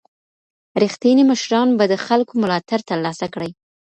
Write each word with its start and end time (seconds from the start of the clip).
رښتیني 0.83 1.23
مشران 1.31 1.67
به 1.77 1.85
د 1.91 1.95
خلګو 2.05 2.33
ملاتړ 2.43 2.79
ترلاسه 2.89 3.25
کړي. 3.33 3.51